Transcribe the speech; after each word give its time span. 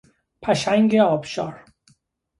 پشنگ 0.41 0.95
آبشار 0.95 1.65